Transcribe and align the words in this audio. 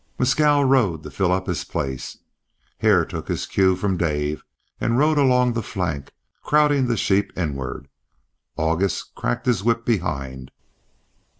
Mescal 0.17 0.65
rode 0.65 0.95
up 0.95 1.03
to 1.03 1.11
fill 1.11 1.43
his 1.45 1.63
place. 1.63 2.17
Hare 2.79 3.05
took 3.05 3.27
his 3.27 3.45
cue 3.45 3.75
from 3.75 3.97
Dave, 3.97 4.41
and 4.79 4.97
rode 4.97 5.19
along 5.19 5.53
the 5.53 5.61
flank, 5.61 6.11
crowding 6.41 6.87
the 6.87 6.97
sheep 6.97 7.31
inward. 7.37 7.87
August 8.57 9.13
cracked 9.13 9.45
his 9.45 9.63
whip 9.63 9.85
behind. 9.85 10.49